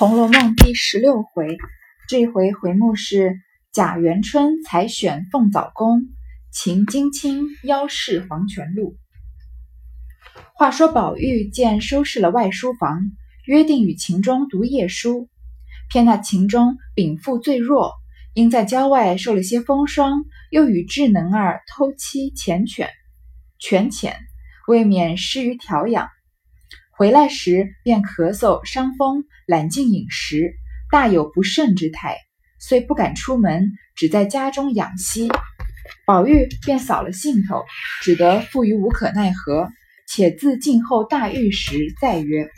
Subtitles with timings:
[0.00, 1.58] 红楼梦》第十六回，
[2.08, 3.34] 这回回目是
[3.70, 6.04] 贾元春采选凤藻宫，
[6.50, 8.96] 秦金卿邀试黄泉路。
[10.54, 12.98] 话说宝玉见收拾了外书房，
[13.44, 15.28] 约定与秦钟读夜书，
[15.90, 17.92] 偏那秦钟禀赋最弱，
[18.32, 22.88] 因在郊外受了些风霜，又与智能儿偷妻缱绻，
[23.58, 24.16] 权浅，
[24.66, 26.08] 未免失于调养。
[27.00, 30.52] 回来时便咳嗽伤风，懒进饮食，
[30.90, 32.18] 大有不慎之态，
[32.58, 35.30] 遂不敢出门，只在家中养息。
[36.04, 37.64] 宝玉便扫了兴头，
[38.02, 39.70] 只得负于无可奈何，
[40.06, 42.50] 且自静候大愈时再约。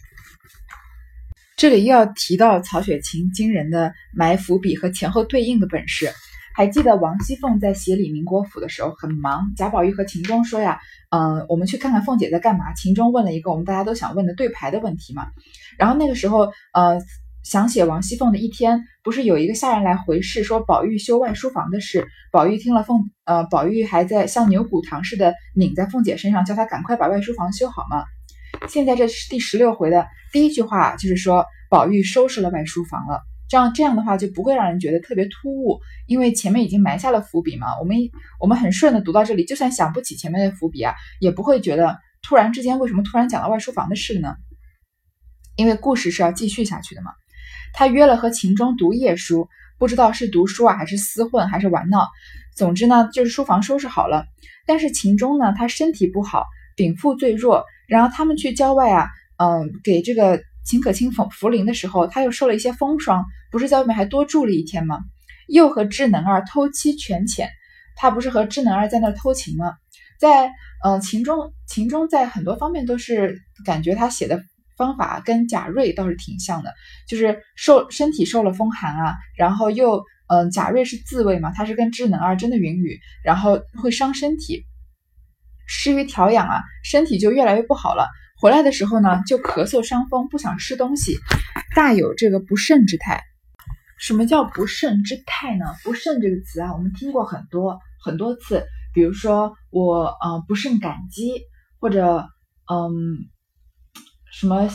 [1.57, 6.11] 这里又要提到曹雪芹惊人的埋伏笔和前后对应的本事。
[6.55, 10.81] 还记得王熙凤在协理宁国府的时候很忙，贾宝玉和秦钟说呀，
[11.11, 12.73] 嗯，我们去看看凤姐在干嘛。
[12.75, 15.27] 秦钟问了一个我们大家都想问的对牌的问题嘛。
[15.79, 17.01] 然后那个时候，呃，
[17.43, 22.07] 想写王熙凤的一天，不是有一个下人来回事，说宝玉修外书房的事。
[22.31, 28.05] 宝玉听了凤，呃，宝玉还在像牛骨糖似的拧在凤姐身上，叫她赶快把外书房修好嘛。
[28.69, 33.23] 现在这是第十六回的第一句话，就是说宝玉收拾了外书房了。
[33.53, 37.79] 这样这样的话就不会让人觉得特别突兀，因为前面已经埋下了伏笔嘛。
[37.79, 37.99] 我们
[38.41, 44.37] 我们很顺的读到这里，就算想不起前面的伏笔啊，也不会觉得突然之间为什么突然讲到外书房的事呢？
[45.57, 47.11] 因为故事是要继续下去的嘛。
[47.75, 52.09] 他约了和秦钟读夜书，不知道是读书啊，还是厮混，还是玩闹。
[52.57, 54.25] 总之呢，就是书房收拾好了。
[54.67, 57.67] 但是秦钟呢，他身体不好，禀赋最弱。
[57.87, 60.43] 然后他们去郊外啊，嗯，给这个。
[60.65, 64.99] 秦可卿逢茯苓的时候，他又受了一些风霜，不是在外面还多住了一天吗？
[65.47, 67.51] 又和智能儿偷妻权浅，
[67.95, 69.75] 他不是和智能儿在那偷情吗？
[70.19, 70.51] 在
[70.85, 74.43] 嗯秦中，秦中在很多方面都是感觉他写的
[74.77, 76.73] 方法跟贾瑞倒是挺像的，
[77.09, 84.65] 就是受身体受了风寒啊，然后又嗯贾瑞是自卫嘛，他是跟智能儿真的云雨，然后会伤身体，
[85.67, 88.09] 失于调养啊，身体就越来越不好了。
[88.41, 91.17] 回来的时候呢，就咳嗽伤风，不想吃东西，
[91.77, 93.23] 大有这个不慎之态。
[94.03, 95.65] 什么叫不慎之态呢？
[95.85, 98.67] 不慎这个词啊，我们听过很多很多次。
[98.93, 101.41] 比如说我呃不胜感激，
[101.79, 102.29] 或者
[102.69, 102.93] 嗯
[104.33, 104.69] 什么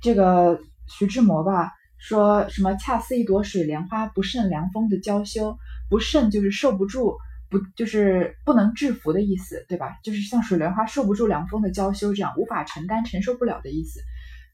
[0.00, 5.58] 这个徐志摩吧说什么恰似一朵水莲花，不胜凉风的娇羞。
[5.90, 7.16] 不慎就是受不住。
[7.50, 9.96] 不就是不能制服的意思，对吧？
[10.04, 14.00] 就是像水莲花受不住凉风的娇羞这样，无法承担、承受不了的意思。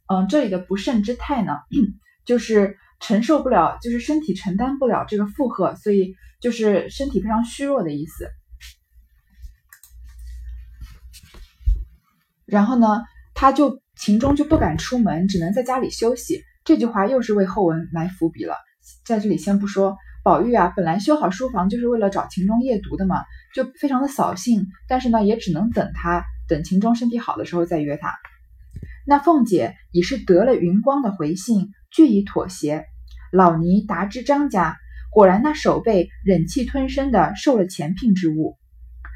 [0.06, 1.58] 嗯，这里的不慎之态呢，
[2.24, 8.28] 就是承受不了，就是身体承担不了这个负荷，所以就是身体非常虚弱的意思。
[12.46, 13.02] 然后呢，
[13.34, 16.42] 他就秦钟就不敢出门，只能在家里休息。
[16.64, 18.56] 这句话又是为后文埋伏笔了，
[19.04, 19.96] 在这里先不说。
[20.22, 23.22] 宝玉啊，本来修好书房就是为了找秦钟夜读的嘛，
[23.54, 24.66] 就非常的扫兴。
[24.88, 28.14] 但是呢，也只能等他，等秦钟身体好的时候再约他。
[29.06, 32.84] 那凤姐已是得了云光的回信，俱已妥协。
[33.32, 34.76] 老尼达知张家，
[35.10, 38.58] 果然那守备忍气吞声的受了前聘之物。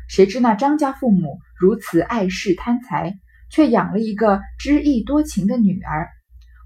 [0.09, 3.19] 谁知那张家父母如此爱世贪财，
[3.51, 6.09] 却养了一个知意多情的女儿。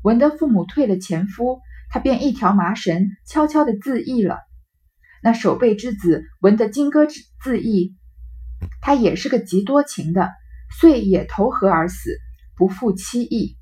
[0.03, 1.61] 闻得父母退了前夫。
[1.95, 4.39] 他便一条麻绳悄悄地自缢了。
[5.23, 7.95] 那守备之子闻得金戈自缢，
[8.81, 10.31] 他也是个极多情的，
[10.81, 12.17] 遂也投河而死，
[12.57, 13.59] 不负妻意。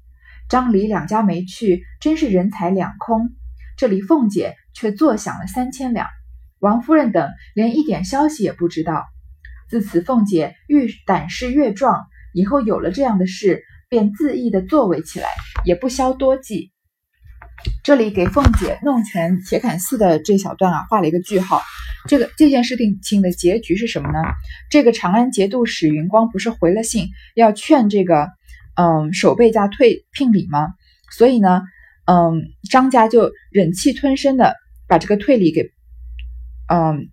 [0.50, 3.30] 张李两家没去，真是人财两空。
[3.76, 6.08] 这里凤姐却坐享了三千两，
[6.58, 9.04] 王夫人等连一点消息也不知道。
[9.68, 15.28] 自此凤姐愈胆识越壮，以后有了这样的事，便恣意的作为起来，
[15.64, 16.72] 也不消多计。
[17.84, 21.62] 这里给凤姐弄权铁槛寺的这小段啊画了一个句号。
[22.08, 24.18] 这个这件事情的结局是什么呢？
[24.68, 27.06] 这个长安节度使云光不是回了信，
[27.36, 28.30] 要劝这个
[28.80, 30.68] 嗯守备家退聘礼吗？
[31.10, 31.62] 所以呢，
[32.06, 34.56] 嗯张家就忍气吞声的
[34.88, 35.70] 把这个退礼给
[36.68, 37.08] 嗯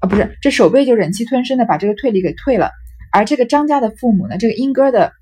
[0.00, 2.70] 啊不是这守备就忍气吞声的把这个退礼给退了。
[3.10, 5.12] 而这个张家的父母呢，这个英哥的。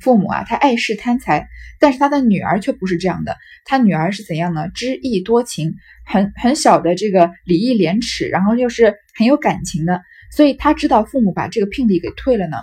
[0.00, 1.46] 父母啊，他爱世贪财，
[1.78, 3.36] 但是他的女儿却不是这样的。
[3.64, 4.68] 他女儿是怎样呢？
[4.74, 5.74] 知意多情，
[6.04, 10.02] 很很小的这个礼义廉耻，然后又是很有感情的。
[10.32, 12.56] 所以他知道父母把这个聘礼给退了呢，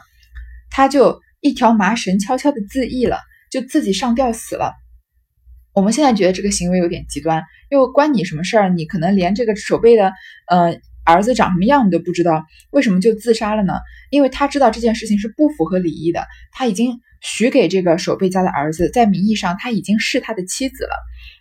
[0.69, 3.19] 他就一条麻绳悄悄的自缢了，
[3.51, 4.73] 就自己上吊死了。
[5.73, 8.69] 我们现在觉得这个行为有点极端，又关你什么事儿？
[8.69, 10.13] 你可能连这个守备的，
[10.47, 10.79] 呃。
[11.05, 13.79] 儿子长什么样你都不知道，为什么就自杀了呢？
[14.11, 20.91] 因为他知道这件事情是不符合礼仪的，他已经许给这个守备家的儿子，在名义上他已经是他的妻子了，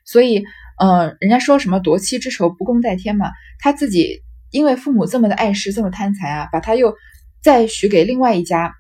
[0.07, 0.43] 所以，
[0.79, 6.95] 呃，人家说什么夺妻之仇不共戴天嘛，他自己因为父母这么的碍事，这么贪财啊，把他又
[7.43, 8.73] 再许给另外一家，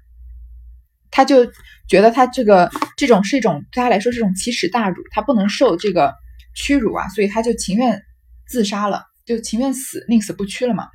[1.10, 1.46] 他就
[1.88, 6.14] 觉得他这个这种是一种对他来说是一种奇耻大辱，他不能受这个
[6.54, 8.02] 屈辱啊，所以他就情愿
[8.48, 9.04] 自杀了。
[9.26, 10.88] 就情愿死，宁死不屈了嘛。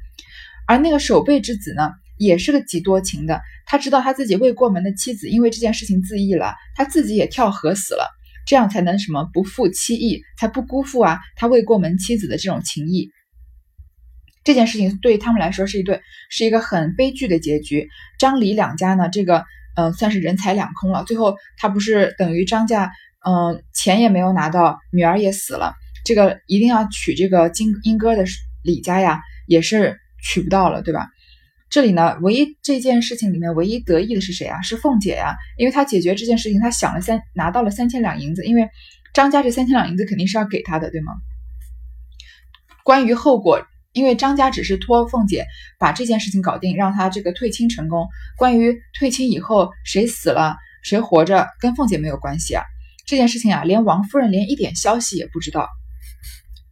[0.65, 3.39] 而那个守备之子呢，也是个极多情的。
[3.67, 8.09] 他知道他自己未过门的妻子因为这件事情自缢了，他自己也跳河死了，
[8.47, 13.11] 这样才能什么不负妻意，才不辜负啊他未过门妻子的这种情谊。
[14.43, 16.01] 这件事情对他们来说是一对
[16.31, 17.87] 是一个很悲剧的结局。
[18.17, 19.45] 张李两家呢，这个
[19.75, 21.03] 嗯算是人财两空了。
[21.03, 22.91] 最后他不是等于张家
[23.25, 25.73] 嗯钱也没有拿到，女儿也死了。
[26.05, 28.25] 这个一定要娶这个金英哥的
[28.61, 31.07] 李家呀，也是娶不到了，对吧？
[31.69, 34.61] 这里呢，唯一这件事情里面唯一得意的是谁啊？
[34.61, 38.69] 是凤姐呀，因为她解决这件事情，她想了三拿到了三千两银子，因为
[39.13, 41.13] 张家这三千两银子肯定是要给她的，对吗？
[42.83, 45.45] 关于后果，因为张家只是托凤姐
[45.79, 48.07] 把这件事情搞定，让她这个退亲成功。
[48.37, 52.63] 关于退亲以后谁死了谁活着，跟凤姐没有关系啊。
[53.05, 55.69] 这件事情啊，连王夫人连一点消息也不知道。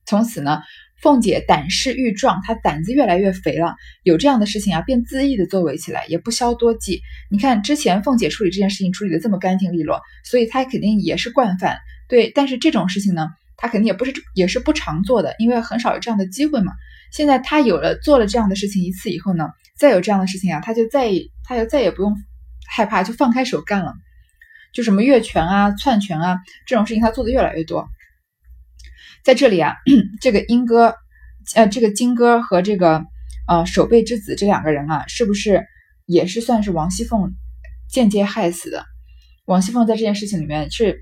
[0.05, 0.61] 从此呢，
[1.01, 3.75] 凤姐胆识愈壮，她胆子越来越肥了。
[4.03, 7.01] 有这样的事情啊，便恣意的作为起来，也不消多计。
[7.29, 11.77] 你看之前凤姐处理这件事情处理的这么干净利落，所以她肯定也是惯犯。
[12.07, 13.27] 对，但是这种事情呢，
[13.57, 16.73] 她肯定也不是也是不常做的，因为很少有这样的机会嘛。
[17.11, 21.11] 现在他有了做了这样的事情一次以后呢，再有这样的事情啊，他就再
[21.43, 22.15] 他就再也不用
[22.67, 23.93] 害怕，就放开手干了。
[24.73, 27.89] 就什么越权啊、篡权啊这种事情，他做的越来越多。
[29.25, 29.75] 在这里啊，
[30.21, 30.95] 这个英哥，
[31.55, 33.03] 呃，这个金哥和这个
[33.49, 35.65] 呃守备之子这两个人啊，是不是
[36.05, 37.33] 也是算是王熙凤
[37.89, 38.85] 间接害死的？
[39.43, 41.01] 王熙凤在这件事情里面是，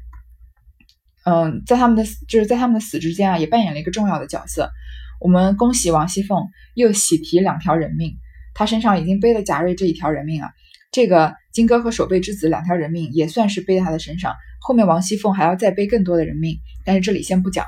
[1.26, 4.72] 嗯，在他们的就是在他们的死之间啊，也扮演了一个重要的角色。
[5.20, 8.18] 我们恭喜王熙凤又喜提两条人命，
[8.54, 10.50] 她身上已经背了贾瑞这一条人命啊。
[10.92, 17.66] 这个金哥和守备之子两条人命也算是背在他的身上，后面王熙凤还要再背更多的人命，但是这里先不讲。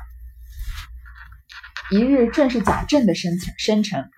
[1.90, 4.08] 一日正是贾政的生辰生辰，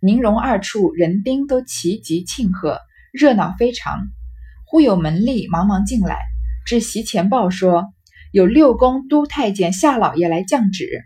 [0.00, 2.80] 宁荣二处人丁都齐集庆贺，
[3.12, 4.06] 热闹非常。
[4.66, 6.18] 忽有门吏忙忙进来，
[6.64, 7.84] 至席前报说，
[8.32, 11.04] 有六宫都太监夏老爷来降旨。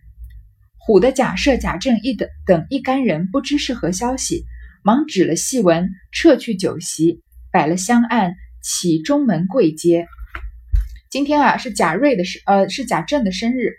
[0.87, 4.45] 唬的贾赦、贾政一等等一干人不知是何消息，
[4.83, 7.23] 忙指了戏文，撤去酒席，
[7.53, 10.07] 摆了香案，起中门跪接。
[11.11, 13.73] 今天啊，是贾瑞的生，呃，是贾政的生日。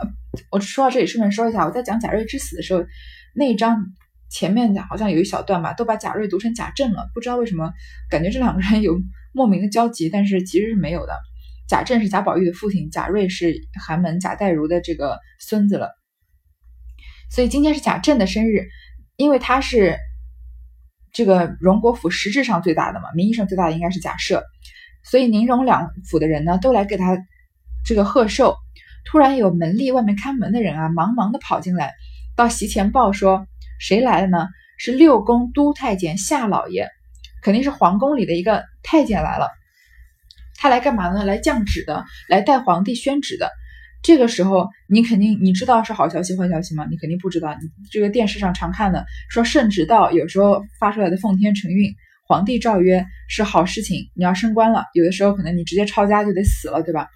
[0.00, 0.08] 呃
[0.50, 2.84] 我说到这里，顺便说一下，我在讲贾瑞之死的时候，
[3.34, 3.84] 那一章
[4.30, 7.72] 前面好像有一小段吧，都把贾瑞读成贾政了，不知道为什么，
[8.10, 8.98] 感觉这两个人有
[9.32, 11.12] 莫名的交集，但是其实是没有的。
[11.68, 13.54] 贾政是贾宝玉的父亲，贾瑞是
[13.86, 15.90] 寒门贾代儒的这个孙子了。
[17.32, 18.68] 所以今天是贾政的生日，
[19.16, 19.96] 因为他是
[21.14, 24.42] 这个荣国府实质上最大的嘛，名义上最大的应该是贾赦，
[25.02, 27.16] 所以宁荣两府的人呢，都来给他
[27.86, 28.54] 这个贺寿。
[29.06, 31.94] 突然有门吏外面看门的人啊，忙忙的跑进来，
[32.36, 33.46] 到席前报说
[33.80, 34.48] 谁来了呢？
[34.76, 36.90] 是六宫都太监夏老爷，
[37.42, 39.48] 肯定是皇宫里的一个太监来了。
[40.56, 41.24] 他来干嘛呢？
[41.24, 43.50] 来降旨的，来带皇帝宣旨的。
[44.02, 46.86] 这个时候你肯定你知道是好消息坏消息吗？
[46.90, 47.54] 你肯定不知道。
[47.60, 51.94] 你这个电视上常看的说圣旨到，有时候发出来的奉天承运，
[52.26, 54.84] 皇帝诏曰是好事情，你要升官了。
[54.94, 57.08] 有的时候可能你直接抄家就得死了，对吧？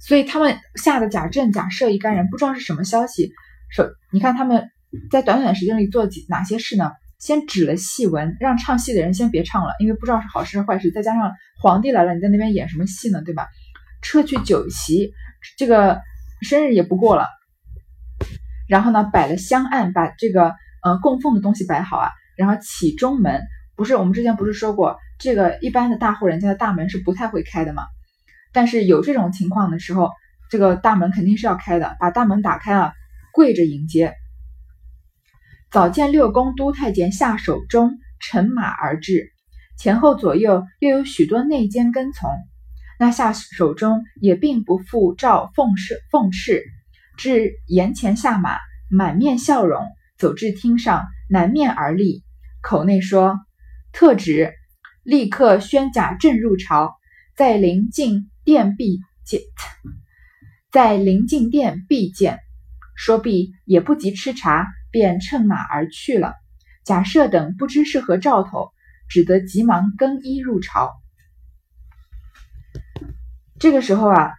[0.00, 3.32] 所以他们吓得贾政、贾赦一干人不知道是什么消息。
[3.70, 4.70] 首，你看他们
[5.10, 6.92] 在短短时间里做几哪些事呢？
[7.18, 10.90] 先指了戏文，让唱戏的人先别唱了，因为不知道是好事是坏事。
[10.90, 13.22] 再加上皇帝来了，你在那边演什么戏呢？
[13.24, 13.46] 对吧？
[14.02, 15.12] 撤去酒席，
[15.56, 16.00] 这个
[16.42, 17.28] 生日也不过了。
[18.68, 22.10] 然后呢，摆了香案，把这个呃供奉的东西摆好啊。
[22.36, 23.42] 然后起中门，
[23.76, 27.82] 不是我们之前不是说过，这个一般的大户人家的大门是不太会开的嘛？
[28.52, 30.10] 但是有这种情况的时候，
[30.48, 32.92] 这个大门肯定是要开的，把大门打开啊，
[33.32, 34.14] 跪着迎接。
[35.70, 39.32] 早见六宫都太监下手中乘马而至，
[39.78, 42.30] 前后左右又有许多内监跟从。
[43.02, 46.62] 那下手中也并不负诏奉侍奉斥，
[47.16, 49.84] 至檐前下马，满面笑容，
[50.16, 52.22] 走至厅上，南面而立，
[52.62, 53.40] 口内说
[53.92, 54.52] ：“特旨，
[55.02, 56.94] 立刻宣贾政入朝，
[57.36, 59.40] 在临近。”殿必见，
[60.70, 62.38] 在临近殿必见。
[62.94, 66.34] 说毕，也不及吃茶，便乘马而去了。
[66.84, 68.70] 贾赦等不知是何兆头，
[69.08, 71.01] 只得急忙更衣入朝。
[73.62, 74.32] 这个时候啊，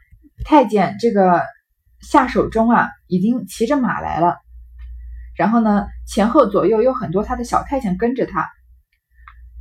[0.43, 1.45] 太监这个
[2.01, 4.35] 下手中啊，已经骑着马来了。
[5.37, 8.51] 然后呢，前后左右有很多他的小太监跟着他。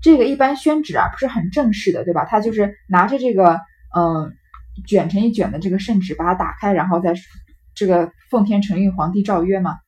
[0.02, 2.24] 这个一般宣旨啊，不是很正式的，对吧？
[2.24, 3.60] 他就是拿着这个
[3.96, 4.34] 嗯
[4.88, 7.14] 卷成一卷的这个圣旨，把它打开，然后再
[7.76, 9.78] 这个奉天承运，皇帝诏曰嘛。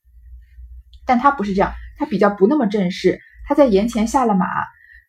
[1.05, 3.19] 但他不是这样，他比较不那么正式。
[3.49, 4.47] 他在檐前下了马，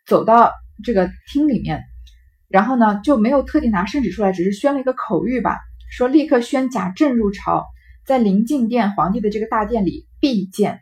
[0.07, 0.51] 走到
[0.83, 1.83] 这个厅里面。
[2.55, 5.59] 然后呢，就没有特地拿圣旨出来，只是宣了一个口谕吧，
[5.91, 7.65] 说立刻宣贾政入朝，
[8.05, 10.79] 在临近殿皇帝的这个大殿里必见。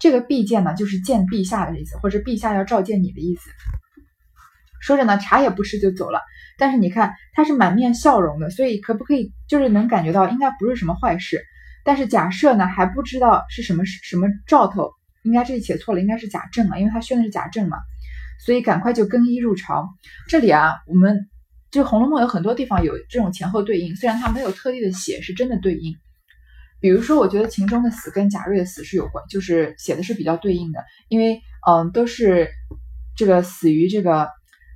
[0.00, 3.50] 这个必见呢，就是见陛下的意思，或者陛下要召见你的意思。
[4.80, 6.20] 说着呢，茶也不吃就走了。
[6.58, 11.40] 但是你看他是满面笑容的，所以可不可以就是能感觉到应该不是什么坏事。
[11.84, 14.90] 但是假设呢还不知道是什么什么兆头，
[15.22, 17.78] 应该这里写错了，应该是贾政啊，因为他宣的是贾政嘛。
[18.44, 19.88] 所以赶快就更衣入朝。
[20.28, 21.28] 这里啊，我们
[21.70, 25.94] 就《红楼梦》有很多地方有这种前后对应，虽然它没有特地的写，是真的对应。
[26.80, 32.48] 比如说，我觉得秦钟的死跟贾瑞的死是有关，就是写的是比较对应的，因为嗯，都是
[33.16, 34.28] 这个死于这个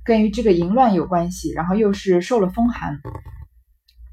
[0.05, 2.97] 跟于这个淫乱有关系，然后又是受了风寒。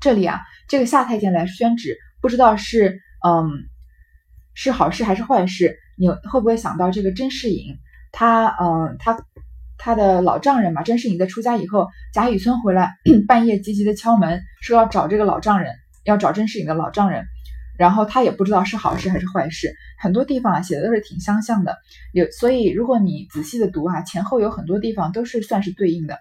[0.01, 3.49] 这里啊，这个夏太监来宣旨，不知道是嗯
[4.53, 7.77] 是好事还是坏事，你会不会想到这个甄士隐？
[8.11, 9.17] 他嗯他。
[9.77, 17.25] 他的老丈人嘛，甄士隐在出家以后，贾雨村回来，半夜急急的敲门，说要找这个老丈人，要找甄士隐的老丈人。
[17.77, 21.77] 然后他也不知道是好事还是坏事，很多地方啊写的都是挺相像的。
[22.13, 26.21] 有所以如果你仔细的读啊，前后有很多地方都是算是对应的。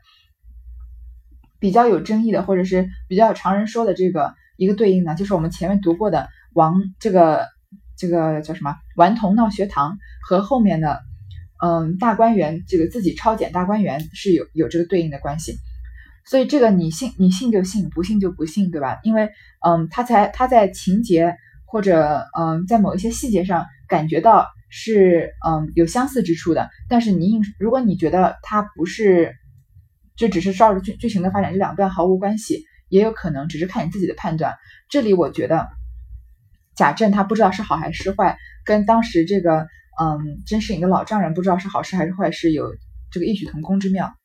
[1.59, 7.47] 比较有争议的，或者是比较常人说的这个一个对应呢，就是我们前面读过的王这个
[7.97, 11.01] 这个叫什么顽童闹学堂和后面的。
[11.63, 15.55] 嗯，大观园这个自己抄检大观园是有有这个对应的关系，
[16.25, 18.99] 所以这个你信你信就信，不信就不信，对吧？
[19.03, 19.29] 因为
[19.65, 21.33] 嗯，他才他在情节
[21.65, 29.33] 或者嗯在某一些细节上感觉到是嗯有相似之处的，但是你硬如果你觉得他不是，
[30.17, 34.55] 就只是照着剧剧情的发展，这两段毫无关系，也有可能只是看你自己的判断。
[34.89, 35.69] 这里我觉得
[36.75, 39.65] 贾政他不知道是好还是坏，跟当时这个。
[39.99, 42.75] 嗯，甄士隐的老丈人不知道是好事还是坏事，有
[43.11, 44.15] 这个异曲同工之妙。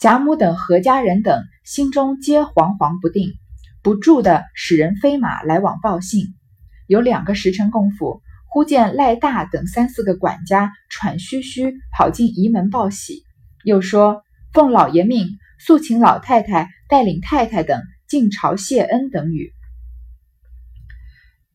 [0.00, 3.34] 贾母等何家人等心中皆惶惶不定，
[3.82, 6.26] 不住的使人飞马来往报信。
[6.88, 13.22] 有两个时辰功夫，忽见赖大等三四个管家喘吁吁跑进仪门报喜，
[13.64, 19.52] 又说奉老爷命，速请老太太带领太太等进朝谢恩等语。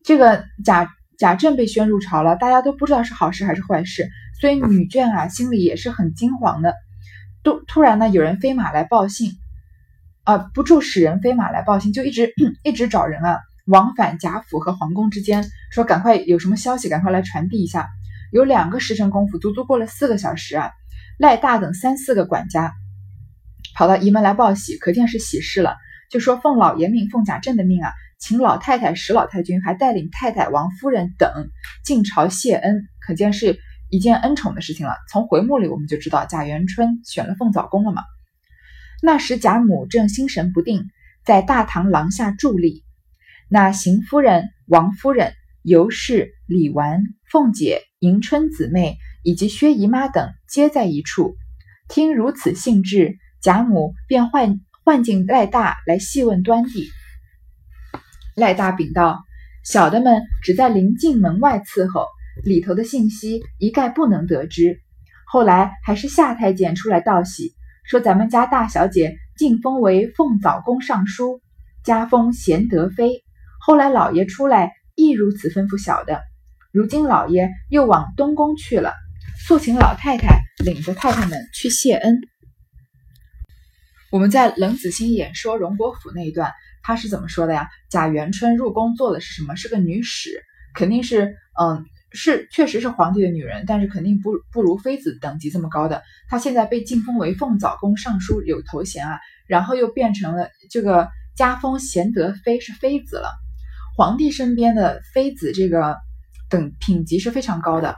[0.02, 0.90] 这个贾。
[1.18, 4.08] 贾政被宣入朝了，大家都不知道是好事还是坏事，
[4.40, 6.74] 所以女 眷啊心里也是很惊惶的。
[7.42, 9.32] 突突然呢，有人飞马来报信，
[10.22, 12.32] 啊，不住使人飞马来报信，就一直
[12.62, 17.88] 一直找人啊，往返贾府和皇宫之间，说赶快有什么消息，赶快来传递一下。
[18.30, 20.70] 有两个时辰功夫，足足过了四个小时啊，
[21.18, 22.74] 赖大等三四个管家
[23.74, 25.76] 跑到仪门来报喜，可见是喜事了，
[26.10, 27.90] 就说奉老爷命，奉贾政的命啊。
[28.18, 31.30] 请老太太史老太君还带领太太王夫人等
[31.84, 33.58] 进朝谢恩，可见是
[33.90, 34.94] 一件恩宠的事情了。
[35.10, 38.02] 从回目里我们就知道贾元春选了凤藻宫了嘛。
[39.00, 40.84] 那时贾母正心神不定，
[41.24, 42.84] 在大堂廊下伫立。
[43.48, 45.32] 那邢夫人、王夫人、
[45.62, 51.36] 尤氏、李纨、凤姐、迎春姊妹以及薛姨妈等皆在一处，
[51.88, 56.88] 听如此兴致，贾母便唤唤进赖大来细问端地。
[58.38, 59.24] 赖大禀道
[59.66, 62.06] ：“小的们只在临近门外伺候，
[62.44, 64.80] 里头的信息一概不能得知。
[65.26, 67.52] 后来还是夏太监出来道喜，
[67.84, 71.40] 说咱们家大小姐晋封为凤藻宫尚书，
[71.82, 73.24] 加封贤德妃。
[73.60, 76.20] 后来老爷出来亦如此吩咐小的。
[76.70, 78.94] 如今老爷又往东宫去了，
[79.46, 82.20] 速请老太太领着太太们去谢恩。”
[84.10, 86.52] 我们在冷子兴演说荣国府那一段。
[86.88, 87.68] 他是怎么说的呀？
[87.90, 89.56] 贾元春入宫做的是什么？
[89.56, 90.42] 是个女使，
[90.74, 96.02] 肯定是，嗯，是确实是皇帝的女人，但是肯定不不如妃子等级这么高的。
[96.30, 103.28] 她现在被晋封为凤藻宫尚书，有头衔啊，然后又变成了这个加封贤德妃，是妃子了。
[103.94, 105.98] 皇帝身边的妃子，这个
[106.48, 107.96] 等品级是非常高的。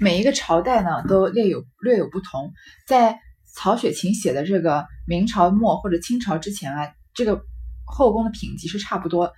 [0.00, 2.52] 每一个朝代呢，都略有略有不同。
[2.88, 3.20] 在
[3.54, 6.88] 曹雪芹写的这个明朝末或者清朝之前啊。
[7.20, 7.44] 这个
[7.84, 9.30] 后宫的品级是差不多，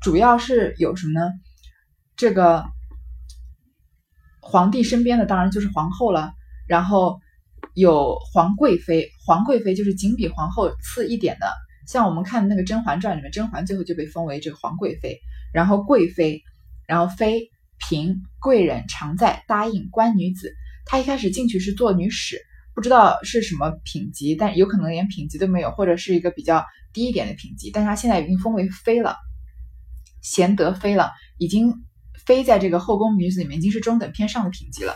[0.00, 1.30] 主要是有什么呢？
[2.16, 2.64] 这个
[4.40, 6.32] 皇帝身边的当然就是皇后了，
[6.66, 7.20] 然后
[7.74, 11.52] 有皇贵妃，皇贵妃就是仅比皇后次一点的，
[11.86, 15.20] 像我们看的那个《甄嬛传》里面，甄嬛最后就被封为这个皇贵妃，
[15.52, 16.42] 然后贵妃，
[16.86, 17.50] 然后妃、
[17.90, 20.54] 嫔、贵人、常在、答应、官女子。
[20.86, 22.40] 她一开始进去是做女史，
[22.78, 29.16] 不知道是什么品级，但有可能连品级都没有，或者是一个比较低一点的品级，但是她现在已经封为妃了，
[30.22, 31.74] 贤德妃了，已经。
[32.26, 34.94] 妃在这个后宫女子里面已经是中等偏上的品级了，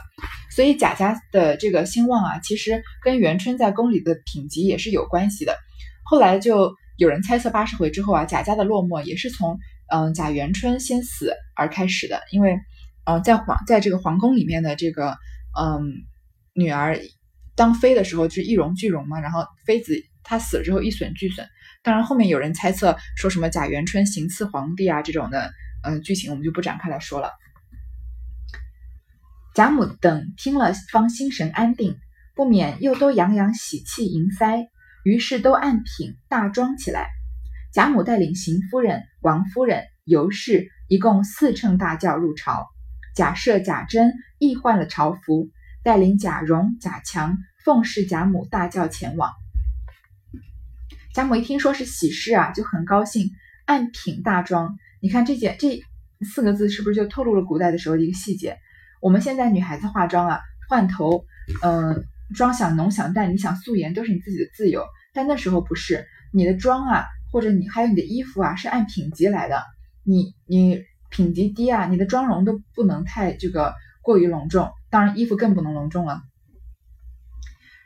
[0.55, 5.57] 所以贾家的这个兴旺啊，其实跟元春在宫里的品级也是有关系的。
[6.05, 9.59] 后来就有人猜测八十回之后啊，贾家的落寞也是从
[9.91, 12.59] 嗯贾元春先死而开始的，因为
[13.07, 15.17] 嗯在皇在这个皇宫里面的这个
[15.59, 15.81] 嗯
[16.53, 17.01] 女儿
[17.55, 21.47] 当妃的时候就是一荣俱荣嘛，然后妃子她死了之后一损俱损。
[21.83, 25.53] 当然后面有人猜测说什么贾元春行刺皇帝啊这种的。
[25.85, 27.33] 嗯，剧情我们就不展开来说了。
[29.53, 31.99] 贾母等听了，方心神安定，
[32.37, 34.69] 不免又都洋洋喜气盈腮，
[35.03, 37.09] 于是都按品大装起来。
[37.73, 42.69] 贾母带领邢夫人、王夫人、尤氏一共四乘大轿入朝。
[43.17, 45.51] 贾赦、贾珍亦换了朝服，
[45.83, 49.31] 带领贾蓉、贾强奉侍贾母大轿前往。
[51.15, 53.31] 贾母一听说是喜事啊，就很高兴，
[53.67, 54.77] 按品大装。
[55.01, 55.83] 你看这件这
[56.25, 58.57] 四个字是不是就透露了古代的时候的一个细节？
[59.01, 61.25] 我们现在女孩子化妆啊，换头，
[61.63, 64.87] 嗯，妆想浓想淡，你想素颜都是你自己的自由。
[65.13, 69.63] 但那时候不是，你的妆啊，或者你还有你的衣服啊，是按品级来的。
[70.05, 76.23] 你你品级低啊，你的妆容都不能太这个过于隆重，当然衣服更不能隆重了。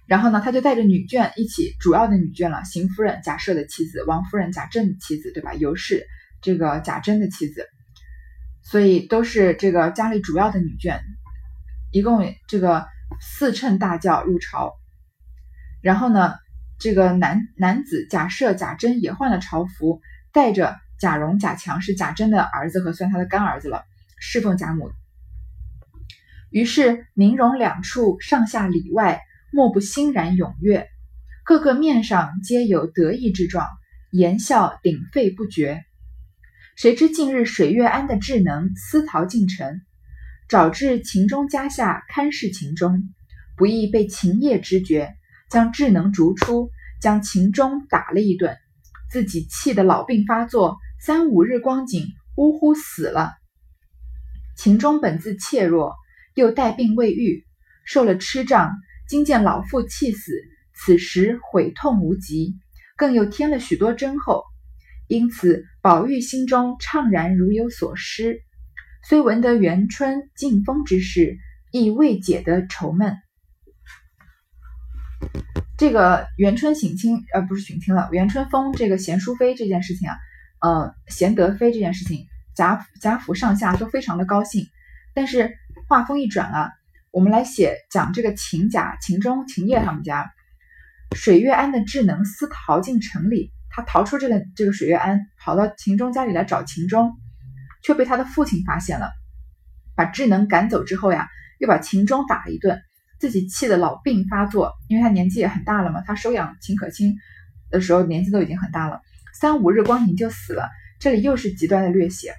[0.07, 5.55] 然后呢，他就带着女眷一起，主要的女眷了，邢夫人贾赦的妻子，王夫人贾政的妻子，对吧？
[5.55, 6.07] 尤氏。
[6.43, 7.67] 这个贾珍的妻子，
[8.63, 11.01] 所以都是这个家里主要的女眷，
[11.91, 12.87] 一共这个
[13.21, 14.75] 四乘大轿入朝。
[15.83, 16.35] 然后呢，
[16.79, 20.01] 这个男男子贾赦、贾珍也换了朝服，
[20.33, 23.83] 带着贾蓉、贾强是贾珍的儿子和算他的干儿子了，
[24.21, 24.93] 侍奉贾母。
[26.57, 29.21] 于是宁荣两处上下里外，
[29.53, 30.89] 莫不欣然踊跃，
[31.45, 33.69] 个个面上皆有得意之状，
[34.11, 35.85] 言笑鼎沸不绝。
[36.75, 39.83] 谁知近日水月庵的智能私逃进城，
[40.49, 43.03] 找至秦钟家下看视秦钟，
[43.59, 45.15] 不意被秦业知觉，
[45.51, 46.71] 将智能逐出，
[47.03, 48.57] 将秦钟打了一顿，
[49.11, 53.35] 自己气得老病发作，三五日光景，呜呼死了。
[54.57, 55.95] 秦钟本自怯弱，
[56.37, 57.47] 又带病未愈，
[57.87, 58.75] 受了痴障，
[59.09, 60.33] 今见老父气死，
[60.75, 62.55] 此时悔痛无极，
[62.95, 64.45] 更又添了许多真后。
[65.09, 68.43] 因此，宝玉心中怅然如有所失，
[69.09, 71.39] 虽闻得元春进封之事，
[71.73, 73.17] 亦未解得愁闷。
[75.79, 80.17] 这个元春省亲，呃，不是省亲了，元春封这个贤淑妃这件事情啊，
[80.61, 84.67] 呃，贤德妃这件事情，贾贾府上下都非常的高兴。
[85.15, 85.57] 但是
[85.89, 86.73] 话锋一转啊，
[87.13, 90.33] 我们来写讲这个秦贾、秦钟、秦业他们家，
[91.15, 93.53] 水月庵的智能私逃进城里。
[93.71, 97.15] 他逃出这个这个水月庵，跑到秦钟家里来找秦钟，
[97.85, 99.13] 却被他的父亲发现了，
[99.95, 102.83] 把智能赶走之后呀，又把秦钟打了一顿，
[103.21, 106.03] 自己气得老病发作，因为他年纪也很大了嘛。
[106.05, 107.15] 他收养秦可卿
[107.71, 109.03] 的时候年纪都已经很大了，
[109.39, 110.69] 三五日光景就死了。
[110.99, 112.35] 这里又是极端的略写。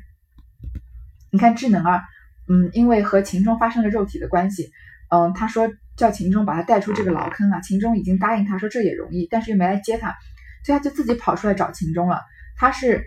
[1.29, 2.03] 你看智能啊，
[2.49, 4.69] 嗯，因为和秦钟发生了肉体的关系，
[5.10, 10.15] 嗯，他说叫秦钟把他带出这个牢坑啊，秦钟已经答应他说这也容易，但是又没来接他。
[10.63, 12.21] 所以他就自己跑出来找秦钟了。
[12.57, 13.05] 他是，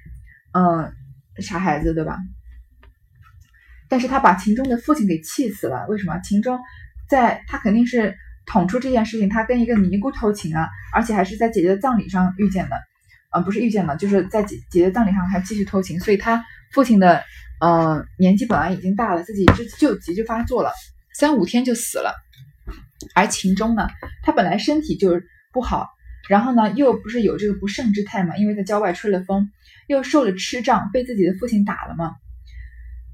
[0.52, 0.92] 嗯，
[1.38, 2.18] 傻孩子对吧？
[3.88, 5.86] 但是他把秦钟的父亲给气死了。
[5.88, 6.18] 为什么？
[6.20, 6.58] 秦钟
[7.08, 12.76] 在他肯定是捅出这件事情，他跟一个尼姑偷情啊，而且还是在姐姐的葬礼上遇见的。
[13.34, 16.00] 嗯，不是遇见的，就是在姐姐姐葬礼上还继续偷情。
[16.00, 17.22] 所以他父亲的，
[17.60, 20.72] 嗯，年纪本来已经大了，自己就就急就发作了，
[21.14, 22.14] 三五天就死了。
[23.14, 23.88] 而秦钟呢，
[24.22, 25.20] 他本来身体就
[25.52, 25.88] 不好。
[26.28, 28.36] 然后呢，又不是有这个不胜之态嘛？
[28.36, 29.50] 因为在郊外吹了风，
[29.88, 32.12] 又受了痴障，被自己的父亲打了嘛，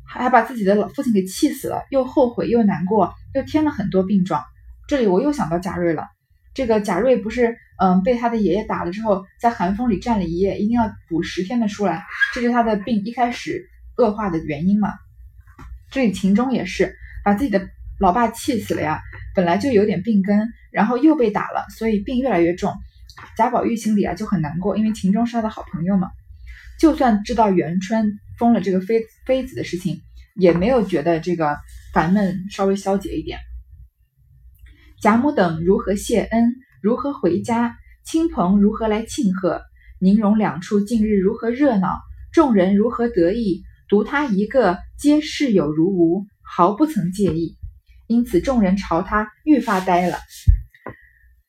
[0.07, 4.45] 还把自己的老父亲给气死了，又后悔又难过，又添了很多病状。
[4.87, 6.07] 这里我又想到贾瑞了，
[6.53, 12.05] 这个贾瑞不是嗯被他的爷爷打了之后，在寒风里站了一夜，一定要补十天的书来，
[12.35, 14.93] 这是他的病一开始恶化的原因嘛。
[15.91, 19.01] 这里秦钟也是把自己的老爸气死了呀，
[19.35, 22.75] 本来就有点病根，然后又被打了，所以病越来越重。
[23.37, 26.11] 贾宝玉心里啊就很难过，因为秦钟是他的好朋友嘛。
[26.79, 30.03] 就算知道元春封了这个妃妃子的事情，
[30.35, 31.57] 也没有觉得这个
[31.95, 33.39] 烦闷稍微消解一点。
[35.01, 36.55] 贾母等如何谢恩？
[36.83, 37.77] 如何回家？
[38.05, 39.63] 亲朋如何来庆贺？
[39.99, 41.89] 宁荣两处近日如何热闹？
[42.33, 43.65] 众人如何得意？
[43.89, 47.57] 独他一个，皆视有如无，毫不曾介意。
[48.07, 50.19] 因此众人朝他愈发呆了。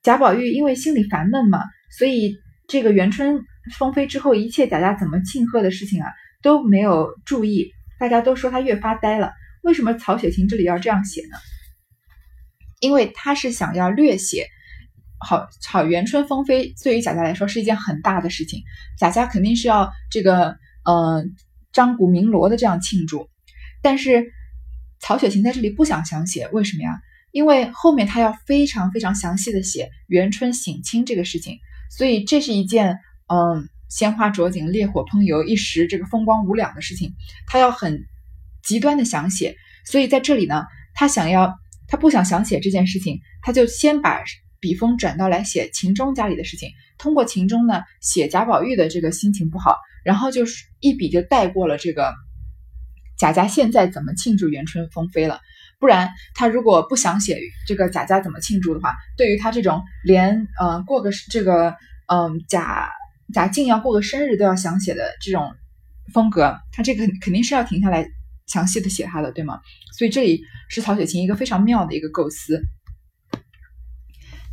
[0.02, 1.62] 贾宝玉因为心里烦闷嘛，
[1.98, 2.36] 所以
[2.68, 3.40] 这个元春
[3.78, 6.10] 封妃之后，一切贾家怎么庆贺的事情啊，
[6.42, 7.72] 都没有注意。
[8.00, 9.32] 大家都说他越发呆了。
[9.64, 11.38] 为什么曹雪芹这里要这样写呢？
[12.80, 14.48] 因为他是想要略写，
[15.20, 18.62] 好好元春封妃对于贾家来说是一件很大的事情，
[18.98, 21.24] 贾家肯定是要这个呃
[21.74, 23.30] 张鼓鸣锣的这样庆祝。
[23.82, 24.32] 但是
[25.00, 27.00] 曹雪芹在这里不想详写，为什么呀？
[27.32, 31.58] 因为后面他要非常非常详细的写元春省亲这个事情，
[31.90, 37.14] 所以这是一件嗯鲜花着锦、烈火烹油、一时这个风光无两的事情，
[37.48, 38.06] 他要很
[38.64, 39.56] 极端的详写。
[39.86, 41.54] 所以在这里呢，他想要。
[41.90, 44.22] 他不想详写这件事情，他就先把
[44.60, 52.14] 笔锋转到来写秦钟家里的事情，通过秦钟呢写贾宝玉的这个心情不好，然后就是一笔就带过了这个
[53.20, 55.42] 贾家现在怎么庆祝元春封妃了。
[55.80, 61.76] 不然他如果不想写这个贾家怎么庆祝的话，对于他这种连呃过个这个
[62.08, 62.90] 嗯贾
[63.34, 65.54] 贾静要过个生日都要想写的这种
[66.14, 68.08] 风格，他这个肯定是要停下来。
[68.48, 69.60] 详细的写他的，对吗？
[69.98, 72.62] 所以这里是曹雪芹一个非常妙的一个构思。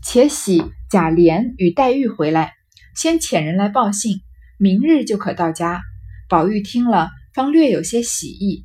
[0.02, 2.54] 且喜贾琏与黛玉回来，
[2.96, 4.16] 先遣人来报信，
[4.64, 5.83] 明日就可到家。
[6.27, 8.64] 宝玉听了，方略有些喜意，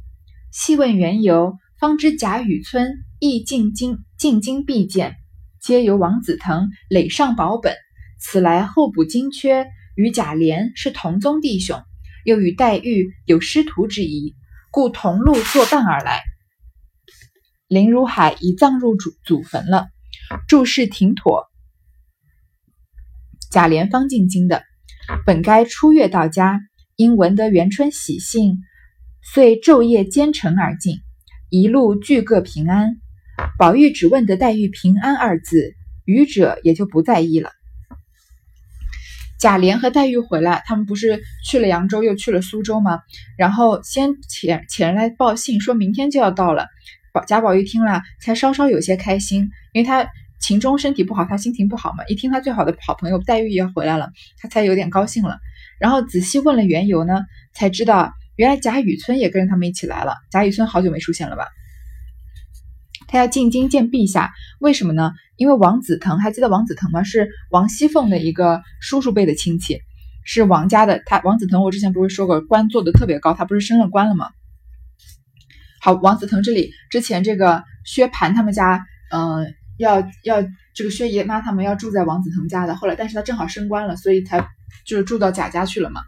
[0.50, 5.18] 细问缘由，方知贾雨村亦进京进京必见，
[5.62, 7.76] 皆由王子腾累上保本，
[8.18, 11.84] 此来候补金缺，与贾琏是同宗弟兄，
[12.24, 14.38] 又与黛玉有师徒之谊。
[14.72, 16.22] 故同路作伴而来。
[17.68, 19.90] 林如海已葬入祖祖坟了，
[20.48, 21.48] 诸事停妥。
[23.52, 24.64] 贾琏方进京的，
[25.26, 26.60] 本该初月到家，
[26.95, 28.58] 因闻得元春喜信，
[29.22, 30.98] 遂昼夜兼程而进，
[31.50, 32.95] 一路俱各平安。
[33.58, 35.74] 宝玉只问得黛玉平安二字，
[36.06, 37.52] 余者也就不在意了。
[39.39, 43.00] 贾琏和黛玉回来，他们不是去了扬州，又去了苏州吗？
[43.38, 46.67] 然后先遣遣人来报信，说明天就要到了。
[47.13, 50.08] 宝贾宝玉听了，才稍稍有些开心，因为他
[50.39, 52.04] 秦钟身体不好，他心情不好嘛。
[52.08, 54.10] 一听他最好的好朋友黛玉要回来了，
[54.41, 55.38] 他才有点高兴了。
[55.80, 60.15] 然后仔细问了缘由呢，才知道原来贾雨村也跟着他们一起来了。
[60.32, 61.47] 贾雨村好久没出现了吧？
[63.08, 65.13] 他要进京见陛下，为什么呢？
[65.36, 67.02] 因为王子腾还记得王子腾吗？
[67.04, 69.80] 是王熙凤的一个叔叔辈的亲戚，
[70.23, 71.02] 是王家的。
[71.06, 74.30] 他王子腾，我之前不是说过，官做的特别高，他不是升了官了吗？
[75.82, 84.48] 好，王子腾这里之前这个薛蟠他们家，嗯，要要这个薛姨妈他们要住在王子腾家的，后来但是他正好升官了，所以才
[84.86, 86.02] 就是住到贾家去了嘛。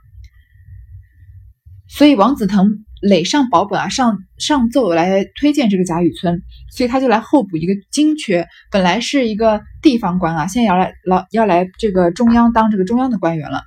[1.90, 2.86] 所以王子腾。
[3.04, 8.48] 累上保本啊，上上奏来推荐这个贾雨村，所以他就来候补一个京缺。
[8.70, 13.64] 本来是一个地方官啊，现在要来老要来这个中央当这个中央的官员了。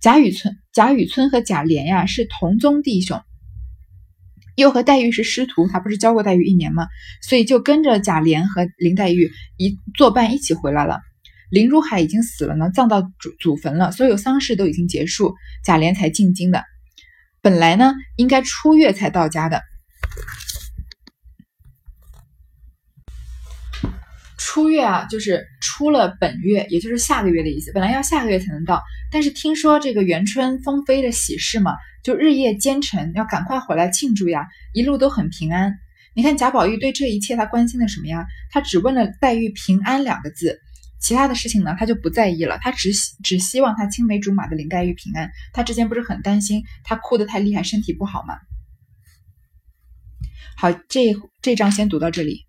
[0.00, 3.20] 贾雨村、贾雨村和贾琏呀是同宗弟兄，
[4.56, 6.86] 又和黛玉是师徒，他不是教过黛玉一年吗？
[7.22, 11.00] 所以就跟着贾琏和林黛玉一作伴一起回来了。
[11.50, 16.64] 林如海已经死了呢，葬到祖祖坟了，所有丧事都已经结束，贾琏才进京的。
[17.40, 19.62] 本来呢，应该初月才到家的。
[24.38, 27.72] 初月啊，就是出了本月，也就是下个月的意思。
[27.72, 31.72] 本来要下个月才能到，但是听说这个元春封妃的喜事嘛，
[32.04, 35.74] 就日夜兼程，要赶快回来庆祝呀，一路都很平安。
[36.14, 38.26] 你看贾宝玉对这一切他关心的什么呀？
[38.52, 40.60] 他只问了黛玉平安两个字。
[41.00, 42.58] 其他的事情呢，他就不在意了。
[42.62, 45.30] 他只只希望他青梅竹马的林黛玉平安。
[45.52, 48.36] 他之前不是很担心他哭得太厉害，身体不好吗？
[50.56, 52.46] 好，这这章先读到这里。